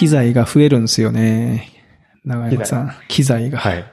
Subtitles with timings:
[0.00, 1.68] 機材が増えるんですよね。
[2.24, 2.92] 長山さん。
[3.08, 3.58] 機材が。
[3.58, 3.84] はい。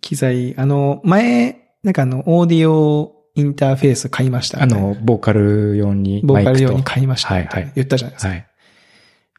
[0.00, 7.34] 機材、あの、前、なんかあの、オーディオインターフェース買いました、あの、、ボーカル用にボーカル用に買いました。
[7.34, 8.28] はいはい言ったじゃないですか。
[8.28, 8.46] はい。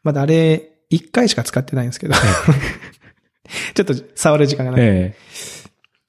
[0.03, 2.15] まだあれ、一回しか使ってないんですけど。
[3.75, 4.81] ちょっと触る時間がない。
[4.81, 5.15] え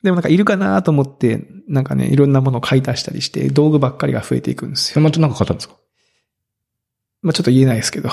[0.02, 5.00] でもなんかいるかなと思って、なんかね、いろんなものを買い足したりして、道具ばっかりが増えていくんですよ。
[5.02, 5.76] またなんか買ったんですか？
[7.24, 8.10] まあちょっと言えないですけど。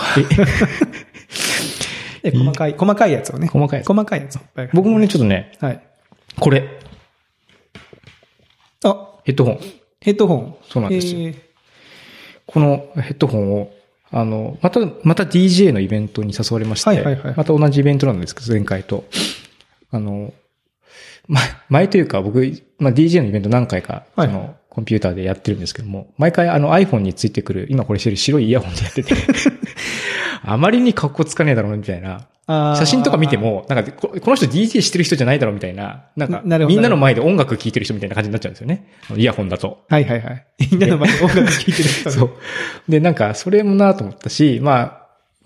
[2.24, 3.48] で 細かい、細かいやつをね。
[3.48, 4.40] 細かいやつ細かいやつ
[4.74, 5.82] 僕もね、ちょっとね、はい。
[6.40, 6.80] これ、
[8.84, 9.60] あ、ヘッドホン。
[10.00, 10.56] ヘッドホン。
[10.68, 11.36] そうなんですよえー
[12.48, 13.72] このヘッドホンを、
[14.12, 19.06] あの、また、また DJ のイベントに誘われまして、はいはいはいまた同じイベントなんですけど、前回と。
[19.90, 20.34] あの、
[21.28, 21.40] ま、
[21.70, 29.16] 前というか僕、まあ、DJ のイベント何回か、はいその、コンピューターでやってるんですけども、毎回あの iPhone についてくる、今これしてる白いイヤホンでやってて、
[30.44, 32.28] あまりに格好つかねえだろうみたいな。
[32.48, 38.88] 写真とか見て、も、なんかこ、この人 DJ してる人じゃないだろうみたいな、なんか、みんなの前で音楽聴いてる人みたいな感じになっちゃうんですよね。
[39.16, 39.84] イヤホンだと。
[39.90, 40.46] はいはいはい。
[40.72, 42.12] みんなの前で音楽聴いてる人。
[42.12, 42.32] そう。
[42.90, 45.02] で、なんか、それもなと思ったし、まあ、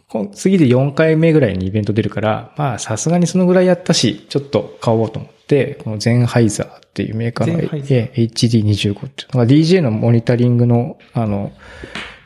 [0.08, 5.35] こ次で4回目ぐらいにイベント出るから、まあ、さすがにそのぐらいやったし、ちょっと買おうと思って、
[5.84, 11.52] このゼンハイザーっていうメーカーのゼンハイザーえ HD25 っていうのが DJ のモニタリングの、あの、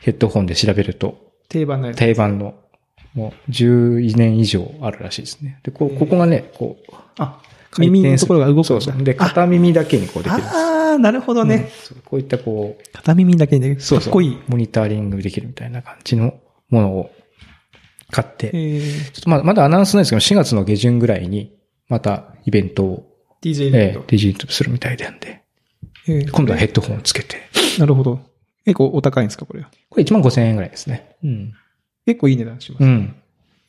[0.00, 1.98] ヘッドホンで調べると、定番のやつ。
[1.98, 2.54] 定番の、
[3.14, 5.60] もう10年以上あるらしいですね。
[5.62, 7.42] で、こうここがね、こう、あ、
[7.78, 9.02] 耳のところが動くそうそう。
[9.02, 10.42] で、片耳だけにこうできる。
[10.42, 11.70] ああ、なるほどうんね。
[11.82, 14.10] そうこういったこう、片耳だけで、かそうそう。
[14.10, 14.38] っこいい。
[14.48, 16.34] モニタリングできるみたいな感じの
[16.70, 17.10] ものを
[18.10, 21.56] 買って、えー、ちょっとまだまだアナウンスないですけど、4月の下旬ぐらいに、
[21.88, 23.09] またイベントを、
[23.42, 24.06] DJ イベントえー、。
[24.06, 25.42] ディジートするみたいなんで、
[26.08, 27.36] えー今度はヘッドホンをつけて、
[27.78, 28.20] なるほど。
[28.64, 29.70] 結構お高いんですか、これは？
[29.88, 31.16] これ1万5千円ぐらいですね。
[31.24, 31.52] うん。
[32.06, 32.84] 結構いい値段します。
[32.84, 33.14] うん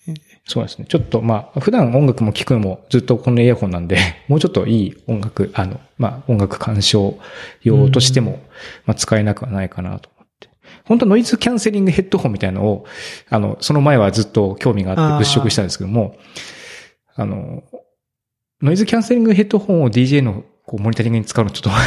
[0.08, 0.18] えー。
[0.46, 0.86] そうですね。
[0.90, 7.20] ちょっとまあ、普段音楽も聴くのもずっとこのイヤホンなんで、 もうちょっといい音楽、あの、まあ、音楽鑑賞
[7.64, 8.42] 用としても、
[8.86, 10.50] まあ、使えなくはないかなと思って。
[10.86, 12.86] 本当ノイズキャンセリングヘッドホンみたいなのを、
[13.30, 16.18] あの、その前はずっと興味があって物色したんですけども、
[17.16, 17.64] あの、
[18.62, 21.70] ノイズキャンセリングヘッドホンを DJ のこうモニタリングに使うのちょっと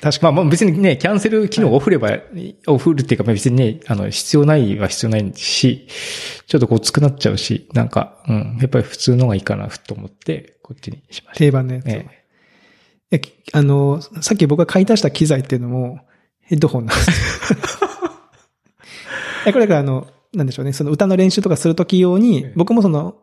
[0.00, 2.18] 確かまあまあ別にね、キャンセル機能をオフれば、
[2.66, 5.86] オフるっていうかまあ別にね、あの、必要ないは必要ないし、
[6.46, 11.38] ちょっとこう熱くなっちゃうし、なんか、うん、やっぱり普通のがいいかなと思って、こっちにしました。
[11.40, 11.90] 定番のやつを。
[13.10, 13.20] え
[13.52, 16.00] あの、さっき僕が買い足した機材っていうのも、
[16.40, 17.58] ヘッドホンなんですよ。
[19.46, 23.16] えこれがあの、なんでしょうね、その歌の練習とかするとき用にええ、僕もその、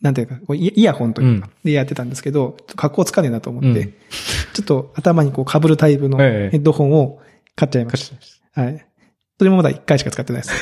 [0.00, 3.94] なんていうか、こうイイヤホンとえいうか、でやってたんですけど、格好つかねえなと思って、うん
[4.54, 7.20] ちょっと頭にこう被るタイプのええヘッドホンを
[7.54, 8.12] 買っちゃいまし
[8.54, 8.62] た。
[8.62, 8.84] はい。
[9.38, 10.54] それもまだ一回しか使ってないです。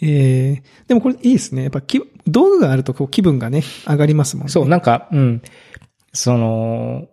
[0.02, 1.62] えー、でもこれいいですね。
[1.64, 4.50] やっぱ気道具があるとこう気分がね、上がりますもんね。
[4.50, 5.42] そう、なんか、うん、
[6.12, 7.06] その、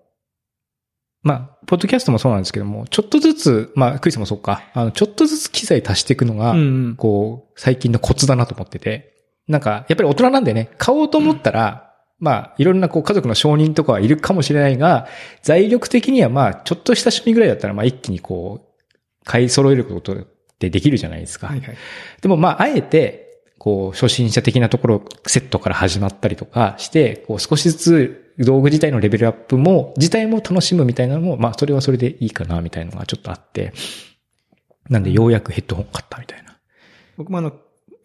[1.22, 6.96] まあ、ポッドキャストもそうなんですけども、ちょっとずつ、まあ、クイズもそうか、あの、ちょっとずつ機材足していくのが、うんうん。
[6.96, 9.16] こう、最近のコツだなと思ってて、
[9.47, 15.08] なんか、やっぱり大人なんでね、買おうと思ったら、まあ、いろんなこう家族の承認とかはいるかもしれないが、
[15.44, 18.84] 財力的にはまあ、ちょっとした趣味ぐらいだったら、まあ一気にこう、
[19.24, 20.25] 買い揃えることっ
[20.59, 21.47] てできるじゃないですか。
[21.47, 21.78] はいはい。
[22.22, 23.28] でもまあ、あえて、
[23.59, 33.74] こう、初心者的なところ、セットから始まったりとかして、こう、少しずつ道具自体のレベルアップも、自体も楽しむみたいなのも、まあ、それはそれでいいかな、みたいなのがちょっとあって、
[34.90, 36.58] なんで、ようやくヘッドホン買ったみたいな。
[37.18, 37.52] 僕もあの、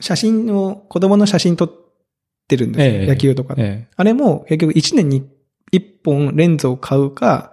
[0.03, 1.73] 写真を、子供の写真撮っ
[2.49, 3.03] てるんですよ。
[3.03, 3.55] ええ野球とか。
[3.57, 5.29] えあれも結局1年に
[5.73, 7.53] 1本レンズを買うか、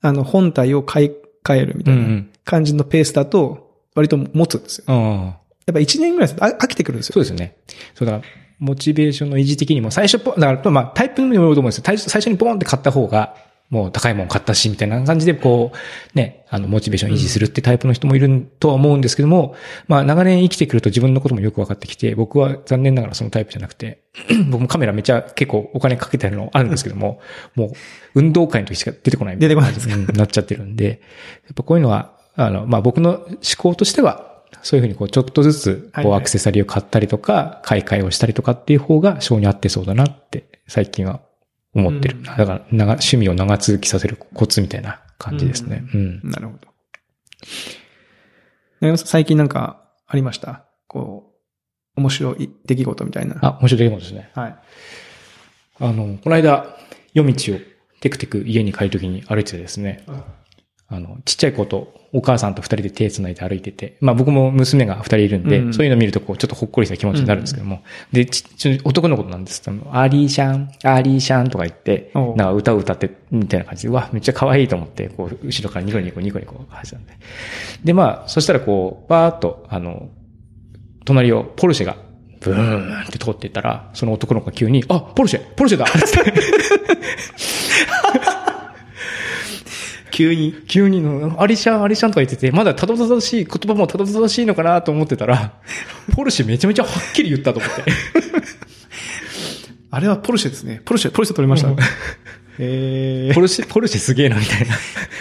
[0.00, 1.10] あの、本体を買い
[1.44, 1.84] 替えるみ。
[1.84, 4.84] たいなん感じのペースだと、割と持つんですよ。
[4.88, 5.42] ああ。
[5.66, 7.12] やっぱ1年ぐらい飽きてくるんですよ。
[7.14, 7.56] そうですよね。
[7.94, 8.24] そうだから、
[8.58, 11.84] モチベーションの維持的にも、最初だから、まあ、タイプにもよると思うんですよ。
[11.84, 13.36] 最初最初にポンって買った方が、
[13.72, 19.54] もう高いもん買ったし、みたいな感じで、こう、ね、あの、モチベーション維持するってタイプの人もいるとは思うんですけども、
[19.88, 24.02] まあ、長年生きてくると自分のこともよく分かってきて、僕は残念ながらそのタイプじゃなくて、
[24.50, 27.20] 僕もカメラめっちゃ結構お金かけてるのあるんですけども、
[27.54, 27.72] もう、
[28.14, 29.38] 運動会の時しか出てこない。
[29.38, 29.94] 出てこないですか？
[29.94, 31.00] うんなっちゃってるんで、
[31.46, 41.20] やっぱこういうのは、あの、まあ、僕の思考としては、そういうふうにこう、ちょっとずつ、こう、アクセサリーを買ったりとか、買い替えをしたりとかっていう方が、性に合ってそうだなって、最近は
[41.74, 42.18] 思ってる。
[42.18, 45.84] うんだから、長、趣味を長続きさせるコツみたいな感じですね。
[45.94, 46.20] うん。
[46.22, 46.68] なるほど。
[48.96, 50.64] 最近なんかありました？
[50.88, 51.32] こ
[51.96, 53.36] う、面白い出来事みたいな。
[53.40, 54.30] あ、面白い出来事ですね。
[54.34, 54.56] はい。
[55.80, 56.76] あの、この間、
[57.14, 57.58] 夜道を
[58.00, 60.04] テクテク家に帰るときに歩いててですね、
[60.92, 65.74] あの、ちっちゃい子とお母さんと二人で手繋いで歩いてて、まあ僕も娘が二人いるんで、うん。
[65.74, 69.62] そういうの見るとこう、ちょっとほっこりした気持ちになるんですけども、で、ちち男の子なんです。
[69.62, 77.14] けども、アーリーシャン、アーリーシャンとか言って、なんか歌を歌って、みたいな感じで、うわ、めっちゃ可愛いと思って、こう、後ろからニコニコニコニコ走ったんで。
[77.84, 80.10] で、まあ、そしたらこう、バーっと、あの、
[81.04, 81.96] 隣をポルシェが、
[82.40, 85.98] ブーンって通っていったら、その男の子が急に、あ、ポルシェポルシェだって
[90.12, 90.54] 急に。
[90.68, 95.54] 急にの、アリシャン、アリシャンとか言ってて、まだたどたどしい、言葉もたどたどしいのかなと思ってたら、
[96.14, 97.82] ポルシェめちゃめちゃはっきり言ったと思って。
[99.90, 100.80] あれはポルシェですね。
[100.84, 101.76] ポルシェ、ポルシェ取りましたうん。
[102.58, 104.74] えー ポルシェ、ポルシェすげえな、みたいな。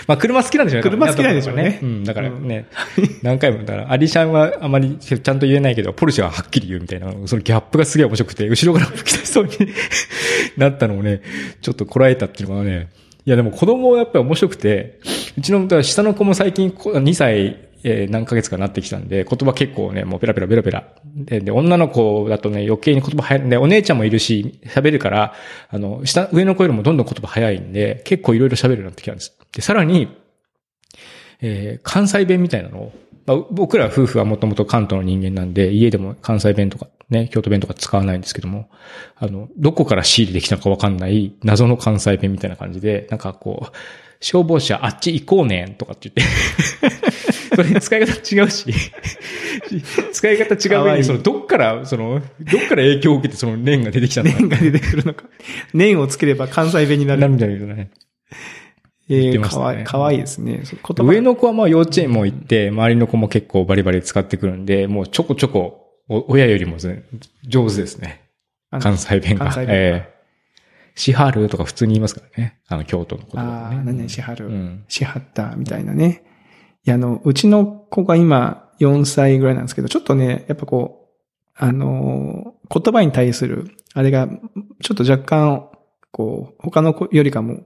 [0.08, 0.90] まあ、車好きなんでしょうね。
[0.90, 2.68] 車好きなんでしょうねうん、だからね、
[3.22, 9.52] 何回も、だから、アリシャンはあまりちゃんと言えないけど、ポルシェははっきり言うみたいな、そのギャップがすげえ面白くて、後ろから吹き出しそうに
[10.58, 11.22] なったのをね、
[11.62, 12.90] ちょっとこらえたっていうのがね、
[13.26, 15.00] いやでも子供はやっぱり面白くて、
[15.38, 20.84] うちの、下の子も最近2歳、え何ヶ月かなってきたんで、言葉結構ね、もうペラペラペラペラ。
[21.16, 25.34] で、で女の子だとね、余計に言葉早いんで、お姉ちゃんもいるし、喋るから、
[25.70, 29.36] あの、下、上の子よりもどんどん言葉早いんで、結構いろいろ喋るようになってきたんです。
[29.52, 30.08] で、さらに、
[31.42, 32.94] えー関西弁みたいなのを、
[33.26, 38.70] まあ、僕ら夫婦はもともと関東の人間なんで、家でも関西弁とかね、京都弁とか使わないんですけども、
[39.18, 43.76] あの、どこから仕入れてきたのかわかんない謎の関西弁みたいな感じで、なんかこう、
[44.22, 48.74] 消防車あっち行こうねんとかって言って、 それ使い方違うし、
[50.14, 54.38] 使い方違う上に、その、どっから、その、どっから影響を受けてその念が出てきたのか。
[54.40, 55.26] 念が出てくるのか。
[55.74, 57.22] 念をつければ関西弁になる。
[57.22, 57.90] なるみたいなね。
[59.08, 60.64] 言ええってましたねかわいい、かわいいですね。
[60.98, 65.78] 上の子はまあ幼稚園も行って、周りの子も結構バリバリ使ってくるんで、もうちょこちょこ、
[66.08, 67.04] お親よりもぜ
[67.44, 68.30] 上手ですね。
[68.80, 69.46] 関西弁が。
[69.46, 70.22] 関西弁がええ
[70.96, 72.60] しはるとか普通に言いますからね。
[72.68, 73.82] あの、京都の言葉ああ、ね。
[73.86, 74.86] 何々しはる、うん。
[74.88, 76.24] しはった、みたいなね。
[76.86, 84.28] いや、あの、うちの子が今4歳ぐらいなんですけど、ちょっとね、やっぱこう、あのー、言葉に対する、あれが、
[84.82, 85.70] ちょっと若干、
[86.12, 87.62] こう、他の子よりかも、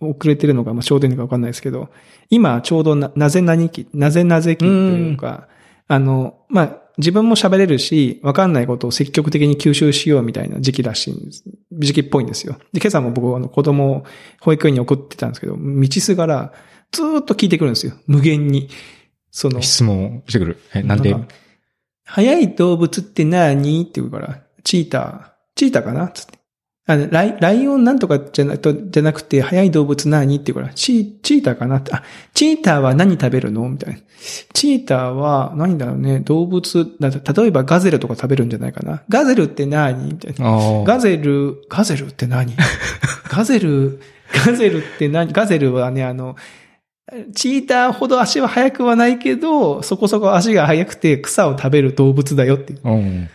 [0.00, 1.88] 遅れてるのか、まあ、ちょうどいいのかわかんないですけど、
[2.30, 5.48] 今、ちょうどな、なぜ何期、なぜなぜ期というか、
[5.86, 11.44] あの、まあ、自分も喋れるし、わかんないことを積極的に吸収しようみたいな時期らしいんです。
[11.72, 12.58] 時期っぽいんですよ。
[12.72, 14.04] で、今朝も僕はあの子供を
[14.40, 16.52] 保育園に送ってたんですけど、道すがら
[16.90, 17.92] ずーっと聞いてくるんですよ。
[18.08, 18.68] 無限に。
[19.30, 20.58] その、質問してくる。
[20.74, 21.12] え、なんで？
[21.12, 21.20] か
[22.04, 23.82] 速い動物って何？
[23.82, 25.30] って言うから、チーター。
[25.54, 26.08] チーターかな？
[26.08, 26.37] つって。
[26.90, 30.34] あのライライオンなんとかじゃなとじゃなくて、速い動物何？
[30.36, 31.92] って言うから、チチーターかなって。
[31.94, 32.02] あ、
[32.32, 33.68] チーターは何食べるの？
[33.68, 34.00] みたいな。
[34.54, 36.20] チーターは何だろうね？
[36.20, 39.02] 動物だと、例えばガゼルとか食べるんじゃないかな。
[39.10, 40.12] ガゼルって何？
[40.14, 40.82] みたいな。
[40.84, 42.56] ガゼル、ガゼルって何？
[43.28, 44.00] ガゼル、
[44.46, 45.32] ガゼルって何？
[45.34, 46.36] ガゼルはね、あの、
[47.34, 52.80] チーターほど足は速くはないけど、そこそこ足が速くて草を食べる動物だよっていう。
[52.82, 53.28] うん。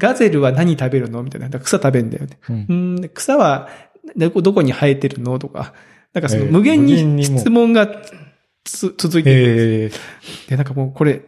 [0.00, 1.22] ガゼルは何食べるの？
[1.22, 1.48] みたいな。
[1.60, 2.38] 草食べんだよね。
[2.48, 3.68] うんうん、で草は
[4.16, 5.74] どこ、どこに生えてるのとか。
[6.12, 7.88] なんかそのえー無限に質問が
[8.64, 9.36] つ続いてる。
[9.36, 9.90] ええ
[10.48, 11.22] で、なんかもうこれ、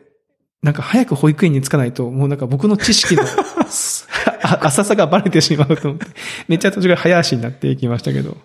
[0.63, 3.23] なんか早く保育園に着かないと、もうなんか僕の知識の
[4.43, 6.07] あ浅さがバレてしまうと思って、
[6.49, 8.37] めっちゃ途中から早足になっていきましたけど、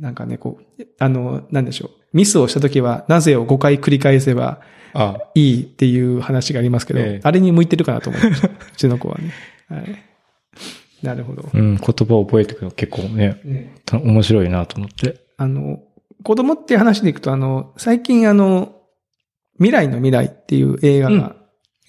[0.00, 1.90] なんかね、こう、あの、なんでしょう。
[2.12, 4.60] ミスをしたときは、なぜを5回繰り返せば
[4.94, 8.48] あ、いいっていう話がありますけど、ええあれに向いてるかなと思いました。
[8.48, 9.32] うちの子はね。
[9.68, 9.84] はい。
[11.02, 11.48] なるほど。
[11.52, 15.20] うん、言葉を覚えていくの結構ね、ねた面白いなと思って。
[15.36, 15.80] あの、
[16.24, 18.74] 子供って話でいくと、あの、最近あの、
[19.56, 21.36] 未来の未来っていう映画が、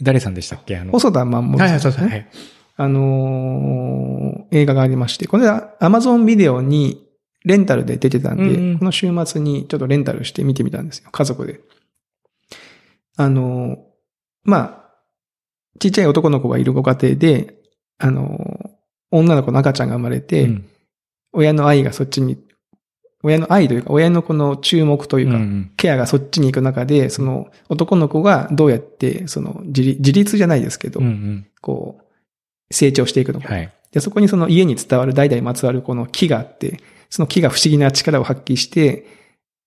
[0.02, 0.78] 誰さんでしたっけ？
[0.78, 2.10] あの、細田守はいはい、さんですねそうそう。
[2.10, 2.28] はい。
[2.78, 7.06] あのー映画がありまして、これは Amazon ビデオに
[7.46, 11.62] レンタルで出てたんで、うんうんこの週末にちょっとレンタルして見てみたんですよ、家族で。
[13.18, 13.78] あのー
[14.44, 14.90] まあ、
[15.80, 17.56] ちっちゃい男の子がいるご家庭で、
[17.98, 18.70] あのー
[19.12, 20.66] 女の子の赤ちゃんが生まれて、うん
[21.32, 22.38] 親の愛がそっちに、
[23.22, 31.48] 親の愛というか、親のこの注目というか、うんケアがそっちに行く中で、その男の子がどうやって、その自立自立じゃないですけど、うんうん。
[31.62, 33.54] こう、成長していくのか。
[33.54, 33.72] はい。
[33.92, 36.80] で、そこにその家に伝わる代々まつわるこの木があって、
[37.10, 39.06] その木が不思議な力を発揮して、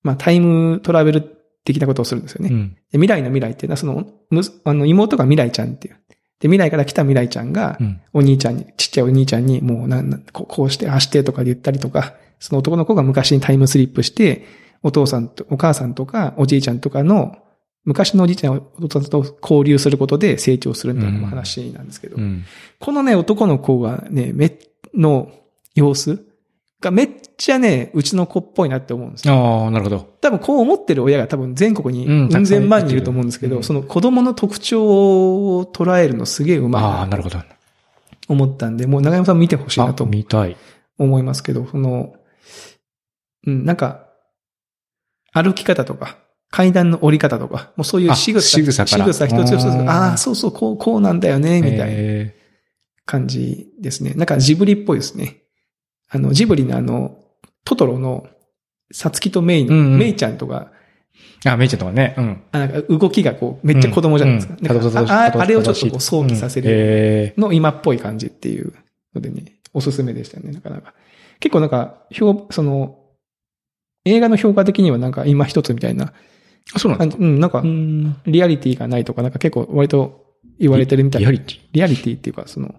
[0.02, 1.22] まあタイムトラベル
[1.64, 2.50] 的なことをするんですよね。
[2.52, 2.70] うん。
[2.70, 5.96] で未来の未来っていうのはその、むすあの妹が未来ちゃんっていう。
[6.40, 8.00] で、未来から来た未来ちゃんがう、ん。
[8.12, 14.44] お兄ちゃんに、ちっちゃいお兄ちゃんに、もうなんなんこうこうして、ああしてとかで言ったりとか、その男の子が昔にタイムスリップして、
[14.82, 17.36] お父さんと、お母さんとか、おじいちゃんとかの、
[17.84, 22.44] 昔のおじいちゃん、お父さんと交流することで成長するみたいな話なんですけど、うん。
[22.80, 24.58] このね、男の子がね、目
[24.94, 25.30] の
[25.76, 26.24] 様子
[26.82, 29.34] がめっちゃね、うちの子っぽいなって思うんですよ。
[29.34, 30.00] ああ、なるほど。
[30.20, 37.38] 多分こう思ってる親が多分全国にうん何千万人いると思うんですけど、うんその子供の特徴を捉えるのすげえうまいああ、ななるほど。
[37.38, 37.44] と
[38.28, 40.56] 思ったんで、もう長山さん見てほしいなあと見たい。
[40.98, 42.14] 思いますけど、その、
[43.46, 44.08] うん、なんか、
[45.32, 46.18] 歩き方とか、
[46.50, 52.36] 階段の降り方とか、もうそういうあ仕草、仕草から仕草一つ一つうんああ、そうそう、こう、こうなんだよね、みたいなえ
[53.06, 54.12] 感じですね。
[54.14, 55.41] なんかジブリっぽいですね。
[56.14, 57.18] あの、ジブリのあの、
[57.64, 58.26] トトロの、
[58.92, 62.14] サツキとメイの、うんうんメイちゃんとか、ーあ、メイちゃんとかね。
[62.18, 62.42] うん。
[62.52, 64.54] あなんか動きがこう、めっちゃ子供じゃないですか。
[64.60, 68.74] うんああれをちょっとこう想起させるえの今っぽい感じっていう
[69.14, 70.94] のでね、おすすめでしたね、なかなか。
[71.40, 72.98] 結構なんか、評、その、
[74.04, 76.10] 映画の評価的にはなんか今一つみたいなー
[76.74, 77.24] あ、そうなんですか？
[77.24, 78.16] うん、なんかう、ん。
[78.26, 81.30] リアリティがないとか、なんか結構割と言われてるみたいな。
[81.30, 82.74] リアリティリアリティっていうか、その、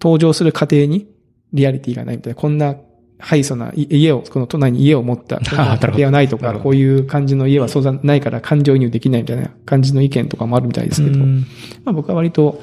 [0.00, 1.08] 登場する過程に
[1.52, 2.76] リアリティがないみたいな、こんな、
[3.18, 5.38] ハイソない家を、この都内に家を持った、
[5.96, 11.46] 家はないとか、こういう感じの家はそうざないから感情移入できないみたいな感じの意見とかもあるみたいですけど、うん。
[11.84, 12.60] まあ僕は割と、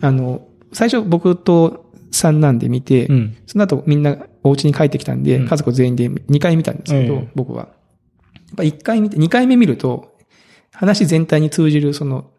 [0.00, 3.36] あの、最初僕と三男で見て、うん。
[3.46, 5.46] その後みんなお家に帰ってきたんで、うん。
[5.46, 7.28] 家族全員で2回見たんですけど、ええ。
[7.36, 7.58] 僕は。
[7.58, 10.16] やっぱ1回見て、2回目見ると、
[10.72, 12.31] 話全体に通じるその、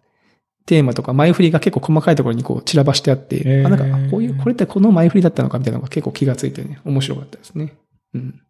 [0.66, 7.74] テーマとか前振りが結構細かいところにこう散らばしてあって、ええあなんか、あこういう、これってこの前振りだったのかみたいなのが結構気がついてね、面白かったですね。
[8.14, 8.42] うん。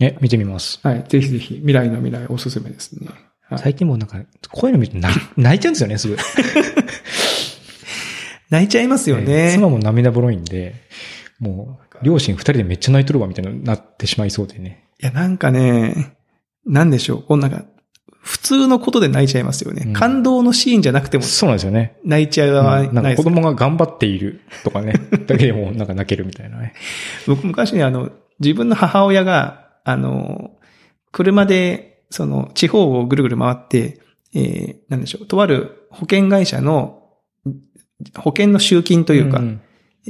[0.00, 0.78] え、見てみます。
[0.82, 1.04] はい。
[1.08, 3.08] ぜひぜひ、未来の未来おすすめですね。
[3.48, 4.20] はい、最近もうなんか、
[4.50, 6.16] こういうの見ると 泣いちゃうんですよね、すぐ。
[8.50, 9.50] 泣いちゃいますよえーね。
[9.54, 10.74] 妻も涙ぼろいんで、
[11.40, 14.84] もう、両親二人でめっちゃ泣いとるわ、みたいななってしまいそうでね。
[15.02, 16.16] いや、なんかね、
[16.64, 17.22] なんでしょう。
[17.22, 17.64] こんなんか、
[18.28, 19.84] 普通のことで泣いちゃいますよね。
[19.86, 21.96] うん感動のシーンじゃなくてもそうなんですよね。
[22.04, 24.92] 泣いちゃううんはなんか子ないですか、供が頑張っているとかね、
[25.26, 26.74] だけでもなんか泣けるみたいなね。
[27.26, 30.50] 僕昔ね、あの、自分の母親が、あの、
[31.10, 33.98] 車で、その、地方をぐるぐる回って、
[34.34, 37.04] えー、なんでしょう、とある保険会社の、
[38.14, 39.62] 保険の集金というか、ん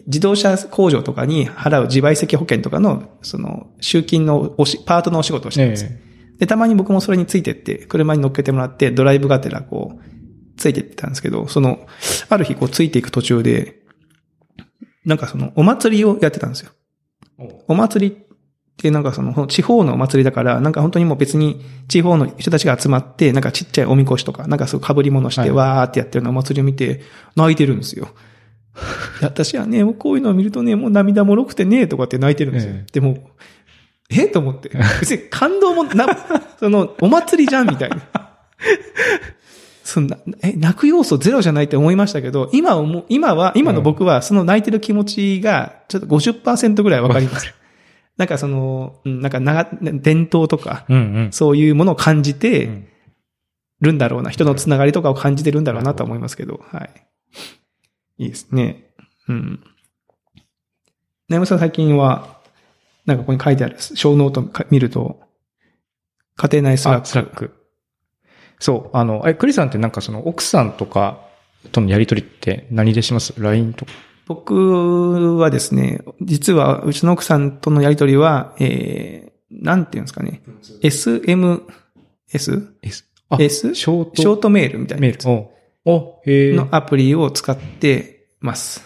[0.07, 5.91] 自動車工場とかに払う自賠責保険とかの、その、集金のおし、パートのお仕事をしてるんですよ。
[5.93, 6.08] え
[6.39, 11.87] で、たまに僕もそれについてって、車に乗っけてもらって、ドライブがてらこう、ついてってたんですけど、その、
[12.29, 13.81] ある日こうついていく途中で、
[15.05, 16.71] なんかその、お祭りをやってたんですよ。
[17.41, 18.19] えお祭りっ
[18.77, 27.03] てなんかその、地方のお祭りだから、なんか本当にもう別に地方の人たちが集まって、なんかちっちゃいおみこしとか、なんかそう被り物して、はいわーってやってるのお祭りを見て、
[27.35, 28.09] 泣いてるんですよ。
[29.23, 32.73] 私はね、もうこういうのを見るとね、もう涙もろくてね、とかって泣いてるんですよ。
[32.75, 33.19] えでも、
[34.11, 34.27] え？
[34.29, 34.71] と思って。
[35.01, 36.07] 別に感動もな、
[36.59, 37.97] その、お祭りじゃんみたいな。
[39.85, 47.55] そんな、え、泣く要素ゼロじゃないって思いましたけど、今思う、今は、今の僕は、その泣いてる気持ちが、ちょっと50%ぐらいわかります。
[48.19, 51.33] なんかその、うんなんか長、伝統とか、うんうん。
[51.33, 52.89] そういうものを感じうてん
[53.81, 56.91] るんだろうな、人のつながりとかを感じてるんだろうなとは思いますけど、はい。
[58.25, 58.91] いいですね。
[59.29, 59.61] うん。
[61.29, 62.38] なやむさん最近は、
[63.09, 65.19] なんかここに書いてある、ショーノートか見ると、
[66.37, 67.09] 家庭内スラッあ、ク。
[67.09, 67.55] Slack。
[68.61, 71.27] そう、あの、え、クリさんってなんかその奥さんとか
[71.73, 73.93] とのやりとりって何でします ?LINE とか。
[74.27, 80.43] 僕はですね、実はうちの奥さんとのやりとりは、えー、なんていうんですかね、
[80.83, 81.63] SMS?
[82.31, 82.69] S?
[83.31, 83.75] あ S?
[83.75, 85.51] ショートショートメールみたいなメール。
[85.87, 86.53] お、お、へえ。
[86.55, 88.85] のアプリを使ってます。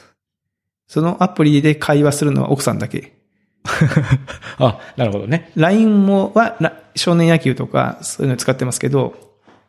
[0.87, 3.22] そのアプリで会話するのは奥さんだけ。
[4.59, 5.50] あ、なるほどね。
[5.57, 9.14] LINE もは、ら少年野球とかそういうの使ってますけど、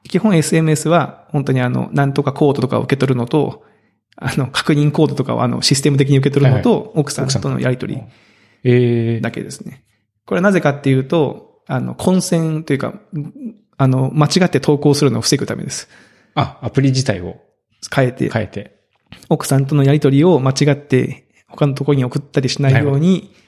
[0.04, 3.64] 基本 SMS は本当にあの、なんとかコードとかを受け取るのと、
[4.16, 8.02] あの、確認コードとかをあの、システム的に受け取るのと、奥さんとのやり取り
[8.64, 9.84] ええだけですね。
[10.26, 12.96] これはなぜかっていうと、あの、混戦というか、
[13.78, 15.90] あの、間違って投稿するのを防ぐためです。
[16.36, 17.38] あ、アプリ自体を
[17.94, 18.84] 変えて、変えて。
[19.30, 23.43] 奥さんとのやり取りを間違って他のところに送ったりしないように、あ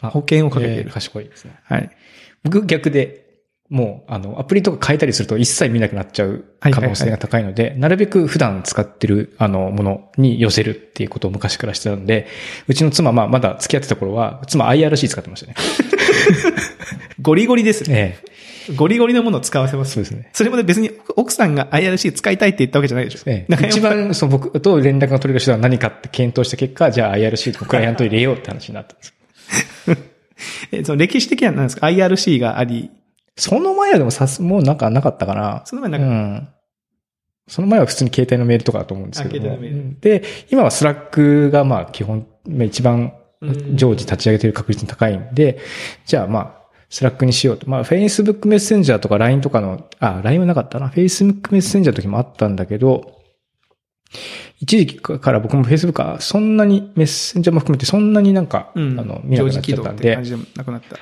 [0.00, 1.54] 保険をかけてるえー賢いですね。
[1.64, 1.90] はい。
[2.42, 3.26] 僕逆で、
[3.68, 12.26] もう、あの、アプリとか変えたりすると一切見なくなっちゃう可能性が高いので、なるべく普段使ってる、あの、ものに寄せるっていうことを昔からしてたので、
[12.66, 15.54] うちの妻、まあ、まだ付き合ってた頃は、妻 IRC 使ってましたね。
[17.22, 18.18] ゴリゴリですね。
[18.24, 18.30] え
[18.76, 19.92] ゴリゴリのものを使わせえます。
[19.92, 20.30] そうですね。
[20.32, 23.20] それもね別に奥さんが IRC 使いたいって言ったわけじゃないでしょ。
[23.26, 29.14] ええ一番、そう、僕と連絡が取れる手段は何かって検討した結果、じゃあ IRC とクライアント入れようって話になったんです。
[30.72, 32.90] えその歴史的には何ですか ?IRC があり、
[33.36, 35.62] その前はでもさす、もうなんかなかったかな。
[35.64, 36.48] その前なんか、うん。
[37.48, 45.58] その前は普通に携帯のメールとかだと思うんですけど携帯のメールで、今は Slack がまあ基本、まあ一番うん常時立ち上げてる確率高いんで、
[46.04, 47.70] じゃあまあ、 Slack にしようと。
[47.70, 50.88] まあ、Facebook メッセンジャーとか LINE とかの、あ、LINE はなかったな。
[50.88, 53.19] Facebook メッセンジャーの時もあったんだけど、
[54.60, 58.98] 一時期から僕も Facebook はそんなにメッセンジャーも含めてそんなになんか、うん。
[58.98, 60.96] あの、見なくなっちゃったんででもなくなった。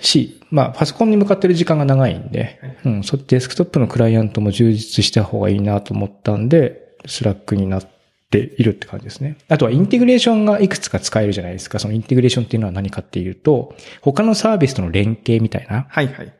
[0.00, 7.88] し、まあ、パソコンに向かってる時間が長いんで、うん、そデスクトップのクライアントも充実した方がいいなと思ったんで、 Slack になっ
[8.30, 9.36] ているって感じですね。
[9.48, 11.78] あとはインテグレーションがいくつか使えるじゃないですか。
[11.78, 15.86] そのインテグレーションっていうのは何かっていうと、他のサービスとの連携みたいな。
[15.88, 16.32] はいはい。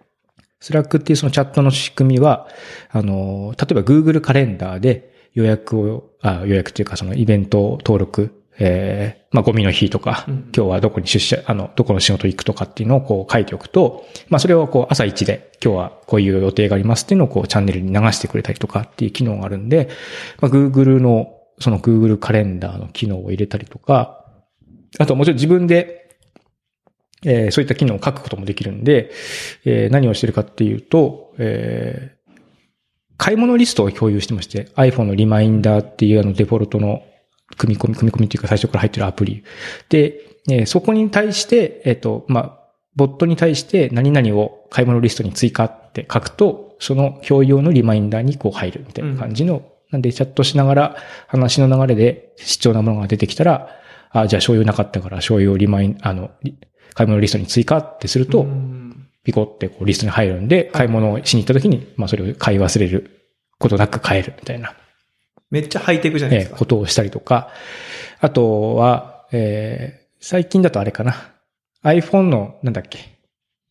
[0.60, 2.48] Slack っていうそのチャットの仕組みは、
[2.90, 10.34] あの、例えば Google カレンダーで予約を、あ予約っていうかそのイベント登録、えーまあゴミの日とか、うん。
[10.54, 19.88] 今日はどこに出社、あの、どこの仕事行くとかっていうのをこう書いておくと、まあそれをこう朝一で今日はこういう予定がありますっていうのをこうチャンネルに流してくれたりとかっていう機能があるんで、
[20.40, 24.22] まあ Google の、その Google カレンダーの機能を入れたりとか、
[24.98, 26.02] あとはもちろん自分で
[27.24, 29.10] えーそういった機能を書くこともできるんで、
[29.64, 32.21] えー何をしてるかっていうと、えー
[33.16, 37.02] 買い物リストを共有してまして、iPhone のリマインダーっていうあのデフォルトの
[37.56, 39.44] 組み込み、組み込みっていうか最初から入ってるアプリ。
[39.88, 42.58] で、えーそこに対して、えっ、と、まあ、
[42.96, 50.96] ボットに対して何々を買い物リストに追加って書くと、その共用のリマインダーにこう入るみたいな感じの、なんでチャットしながら
[51.28, 53.68] 話の流れで必要なものが出てきたら、
[54.10, 56.58] あ、じゃあ醤油なかったから醤油をリマイン、あの、リ
[56.94, 58.91] 買い物リストに追加ってすると、うん
[59.24, 64.74] ピコってこうリストに入るんで、買い物をしに行った時に、まあそれを買い忘れることなく買えるみたいな、
[65.50, 66.54] めっちゃハイテクじゃないですか。
[66.54, 67.50] えーことをしたりとか、
[68.20, 71.32] あとは、えー最近だとあれかな。
[71.82, 72.98] iPhone の、なんだっけ。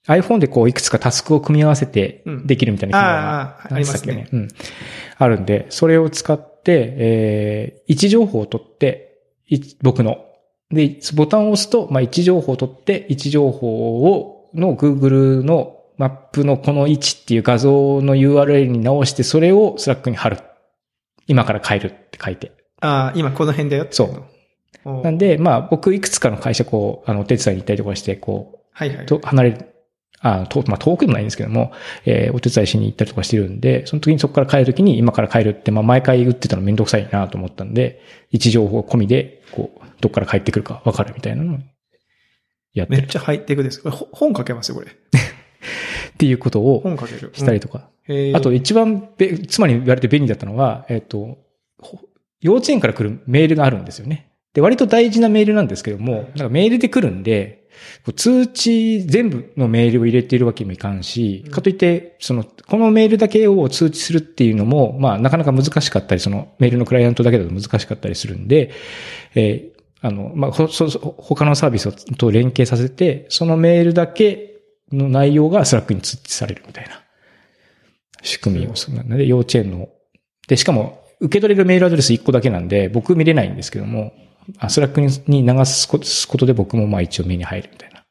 [0.08, 4.28] iPhone でこういくつかタスクを組み合わせてうんできるみたいな機能が、ああ、ありますね。
[4.34, 4.48] うん。
[5.18, 10.26] あるんで、それを使って、えー位置情報を取って、い僕の。
[10.72, 20.40] で、ボタンを押すと、まあ、位置情報を取って、位置情報を、の Google のマップのこの位置っていう画像の URL に直して、それを Slack に貼る。
[21.28, 22.52] 今から変えるって書いて。
[22.82, 25.02] ああ、今この辺だよっていそうの。
[25.04, 29.04] なんで、まあ、僕いくつかの会社こう、あの、お手伝いに行ったりとかして、こはいはい。
[29.04, 29.68] う、と離れる、
[30.22, 31.72] あ、と、まあ、遠くでもないんですけども、
[32.06, 41.58] えーお手伝いしに行ったりとかしてるんで、その時にそこから帰る時に今から帰るって、まあ、毎回打ってたのめんどくさいなと思ったんで、位置情報込みで、こう、どっから帰ってくるか分かるみたいなのを
[42.74, 43.82] やってるめっちゃハイテクです。
[43.82, 44.88] これほ本書けますよ、これ。
[44.92, 44.94] っ
[46.18, 47.32] ていうことを本書ける。
[47.34, 47.90] したりとか。
[48.08, 48.36] うん。
[48.36, 51.38] あと、一番べ、妻に言われて便利だったのは、えっ、と、
[51.80, 52.00] ほ
[52.42, 54.32] 幼稚園から来るメールがあるんですよね。
[54.54, 57.62] で、割と大事なメールなんですけども、なんかメールで来るんで、
[58.16, 68.72] 通知全部のメールを入れているわけにもいかんし、かといって、その、このメールだけを通知するっていうのも、まあ、なかなか難しかったり、その、メールのクライアントだけだと難しかったりするんで、
[69.36, 69.71] えー
[70.02, 74.62] あの、まあ、ほ、そ、そ他のサービスと連携させて、そのメールだけ
[74.92, 77.02] の内容が Slack に通知されるみたいな
[78.24, 79.90] 仕組みをするので、幼稚園の。
[80.48, 84.12] で、しかも、受け取れるメールアドレス1個だけなんで、僕見れないんですけども、
[84.58, 88.04] あ Slack にに流すことで僕もまあ一応目に入るみたいな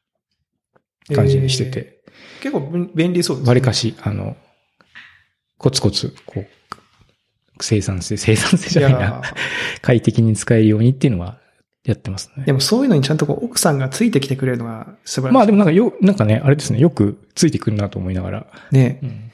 [1.13, 2.03] 感じにしてて、
[2.41, 3.49] 結構便便利そうですね。
[3.49, 4.37] わりかし、あの、
[5.57, 6.47] コツコツ、こう、
[7.59, 9.21] 生産性、生産性じゃないな、
[9.81, 11.40] 快適に使えるようにっていうのは
[11.83, 12.53] やってますねで。
[12.53, 15.33] もそういうのにちゃんとこう奥さんがついてきてくれるのが素晴らしい。
[15.33, 18.47] まあでもなんかよ、なんかね、あれですね、よくついてくるなと思いながら。
[18.71, 19.31] ね、うん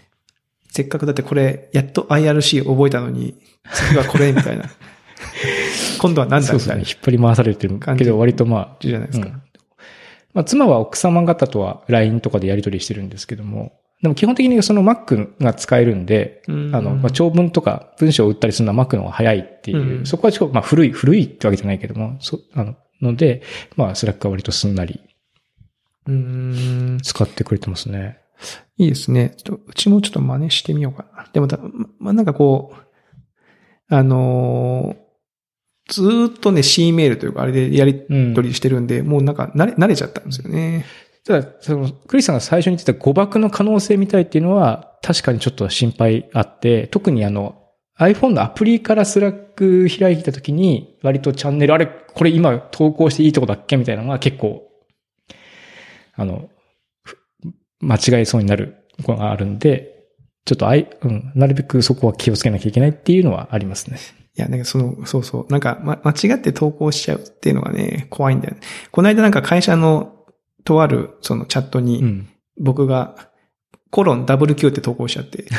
[0.70, 3.34] せっかくだってこれ、やっと IRC 覚えたのに、
[3.74, 4.66] 次はこれみたいな。
[6.00, 6.76] 今度は何だそうですね。
[6.78, 9.28] 引っ張り回されてるけど、割とまあ、じゃないですか。
[9.28, 9.42] うん
[10.38, 23.42] まあ、妻は奥様方とは LINE とかでやり取りしてるんですけども、でも基本的にその Mac が使えるんで、うんあの、まあ、長文とか文章を打ったりするのは Mac の方が早いっていう、うんそこはちょっと、まあ、古い、古いってわけじゃないけども、そ、あの、ので、
[23.76, 25.02] まあ、 Slack は割とすんなり
[26.08, 26.14] うー
[26.96, 27.00] ん。
[27.02, 28.20] 使ってくれてますね。
[28.78, 29.34] いいですね。
[29.38, 31.28] ちょっとうちもちょっと真似してみようかな。
[31.34, 31.60] でもた、
[32.00, 35.08] ま、なんかこう、あのー
[35.90, 38.34] ずーっとね、C メールというか、あれでやりうん。
[38.34, 40.86] 取りしてるんで、もうなんか慣れ、慣れちゃったんですよね。
[41.28, 47.62] ただ、その、クリスさんが最初に言ってた誤爆の可能性みたいっていうのは、確かにちょっと心配あって、特にあの、
[48.00, 54.70] iPhone のアプリから Slack 開いたときに、割とチャンネル、あれ、これ今投稿していいとこだっけみたいなのが結構、
[56.16, 56.50] あの、
[57.82, 59.98] 間違えそうになることがあるんで、
[60.46, 64.00] ちょっとあい、うん、なるべくそこは気をつけなきゃいけないっていうのはありますね。
[64.38, 65.52] いや、なんかその、そうそう。
[65.52, 68.62] なんか、ま、間違って投稿しちゃうっていうのがね、怖いんだよね。
[68.92, 70.17] この間なんか会社の、
[70.68, 72.28] とある、そのチャットに、うん。
[72.60, 73.16] 僕が、
[73.90, 75.46] コロン WQ って投稿しちゃって。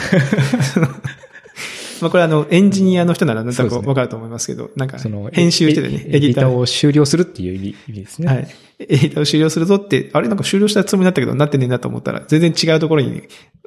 [2.03, 4.99] まあこれあの、エンジニアの人ならなんとなそうですねくわかると思いますけど、なんか
[5.33, 8.29] 編集しててね、エディターを終了するっていう意味ですね。
[8.29, 8.49] はい。
[8.81, 10.29] エディターを終了するぞって、あれ？
[10.29, 13.23] なんか終了したつもりだったけど、なってねえなと思ったら、全然違うところに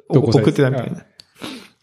[0.08, 1.04] 送ってたみたいな。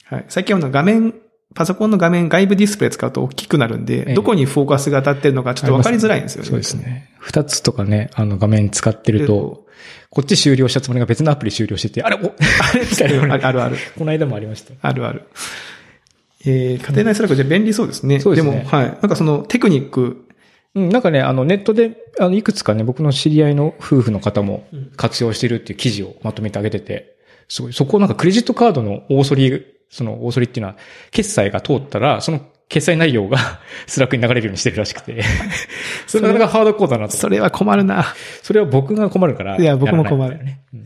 [0.06, 0.26] はい。
[0.30, 1.14] 最近はあの画面、
[1.56, 6.50] パソコンの画面外部ディスプレイ使うと大きくなるんで、ええどこにフォーカスが当たってるのかちょっとわかりづらいんですよね。
[6.50, 7.10] そうですね。
[7.18, 9.66] 二つとかね、あの画面使ってるでと、
[10.10, 12.32] こっち終了したつもりが別のアプリ終了してて、あれ、お、あ
[12.76, 13.20] れ？
[13.20, 13.78] あるあるある。
[13.98, 14.74] この間もありました。
[14.82, 15.24] あるある。
[16.46, 18.20] えー、家庭内 Slack じゃ便利そうですね。
[18.20, 18.86] そうですねも、はい。
[18.86, 20.26] なんかそのテクニック、
[20.76, 27.18] うん、なんかね、あの、ネットで、あの、いくつかね、僕の知り合いの夫婦の方も活用してるっていう記事をまとめてあげてて、
[27.50, 30.78] すごい、そこをなんかクレジットカードの大処理、その大処理っていうのは、
[31.12, 33.38] 決済が通ったら、その決済内容が
[33.88, 35.24] Slack に流れるようにしてるらしくて、
[36.08, 37.18] それなかなかハードコードだなと。
[37.18, 38.06] それは困るな。
[38.44, 39.58] それは僕が困るから。
[39.58, 40.40] いや僕も困る
[40.74, 40.86] うん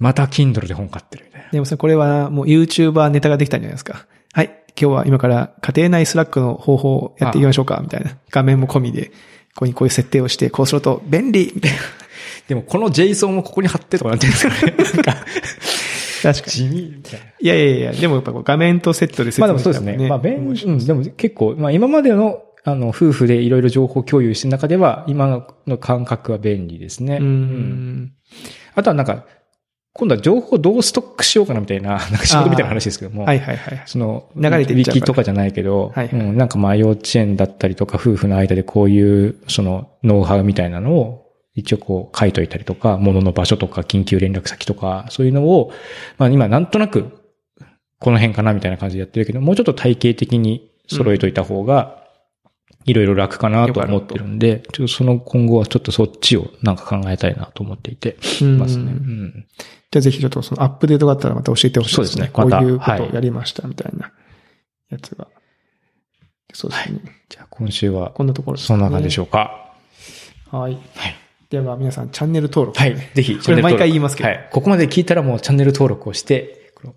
[0.00, 1.48] また Kindle で本買ってるみたいな。
[1.50, 4.06] でもさ、これはもう YouTuber ネタができたんじゃないですか。
[4.32, 4.46] はい。
[4.80, 8.16] 今日は今から家庭内 Slack の方法をやっていきましょうか、みたいな。
[8.30, 9.08] 画面も込みで、
[9.54, 11.78] ここにこういう設定をして、こうすると便利みたいな。
[12.48, 14.74] でもこの JSON をここに貼ってとかなんていうんですかね。
[14.94, 15.26] なんか、
[16.22, 17.26] 確かに地味みたいな。
[17.26, 17.32] に。
[17.40, 20.08] いやいやいや、でもやっぱ画面とセットで説明まあでもそうですね。
[20.08, 27.16] まあ便利、うん、でも結構、まあ今までの、あの、夫婦でいろいろ情報共有してる中では、今の感覚は便利ですね。
[27.16, 28.12] うーん。
[28.74, 29.24] あとはなんか、
[29.92, 33.24] 今度は情報をどうストックしようかなみたいな、 なんか仕事みたいな話ですけども。
[33.24, 33.82] はいはいはい。
[33.86, 41.19] その、流れてウィキとかじゃないけど、はいはいうん、なんかまあ幼稚園だったりとか夫婦の間でこういう、その、ノウハウみたいなのを、
[41.54, 45.72] 一応こう書いといたりとか、物の場所とか緊急連絡先とか、そういうのを、
[46.18, 47.10] まあ今なんとなく、
[47.98, 52.00] この辺かなみたいな感じでやってるけど、もうちょっと体系的に揃えといた方が、
[52.86, 58.84] いろいろ楽かなと思ってるんで、ちょっとその今後はちょっとそっちをなんか考えたいなと思っていてうんますね。
[58.84, 59.46] うん。
[59.90, 62.30] じゃあぜひちょっとそのアップデートがあったらまた教えてほしいですね。
[62.34, 64.12] そうですねこういうことをはいやりましたみたいな
[64.90, 65.26] やつが。
[66.54, 67.00] そうですね。
[67.28, 69.74] じゃあ今週は、こんなところですそんな感じでしょょうか。
[70.52, 70.56] う。
[70.56, 70.72] はい。
[70.72, 70.80] はい。
[71.50, 72.96] では皆さんチャンネル登録、はい。
[72.96, 74.48] ぜひ、これ毎回言いますけどはい。
[74.52, 76.94] ここまで聞いたらもうチャンネル登録をして、この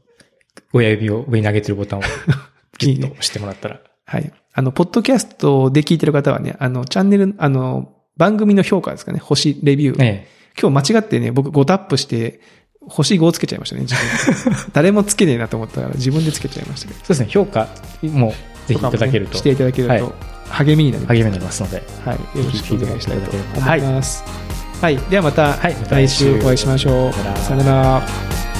[0.73, 2.03] 親指を上に上げてるボタンを
[2.77, 3.79] ピッと押してもらったら。
[4.05, 4.31] はい。
[4.53, 10.03] あの、ポッドキャストで聞いてる方はね、あの、チャンネル、あの、番組の評価ですかね、星、レビュー。
[10.03, 10.27] え
[10.61, 12.39] 今日間違ってね、僕5タップして、
[12.79, 14.59] 星5つけちゃいましたね、自分で。
[14.71, 16.99] 誰もつけねえなと思ったから自分でつけちゃいましたけど。
[16.99, 17.05] え。
[17.05, 17.27] そうですね。
[17.29, 17.69] 評価
[18.03, 18.33] も
[18.67, 20.13] ぜひいただけるとしていただけるはいと
[20.49, 21.15] 励みになります。
[21.15, 21.83] 励みになりますので。
[22.05, 22.37] はい。
[22.37, 24.23] よろしくお願いしたいと思います。
[24.81, 24.97] はい。
[24.97, 27.13] ではまたはいまた来週お会いしましょう。
[27.13, 28.52] さよなら。